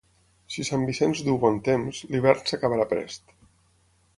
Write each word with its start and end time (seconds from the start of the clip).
Si 0.53 0.63
Sant 0.69 0.85
Vicenç 0.89 1.21
duu 1.27 1.35
bon 1.43 1.59
temps, 1.67 1.99
l'hivern 2.15 2.45
s'acabarà 2.53 2.89
prest. 2.95 3.37